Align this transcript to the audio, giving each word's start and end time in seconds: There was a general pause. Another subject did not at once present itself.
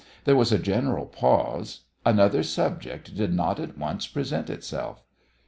There 0.25 0.35
was 0.35 0.51
a 0.51 0.57
general 0.57 1.05
pause. 1.05 1.81
Another 2.03 2.41
subject 2.41 3.15
did 3.15 3.35
not 3.35 3.59
at 3.59 3.77
once 3.77 4.07
present 4.07 4.49
itself. 4.49 5.03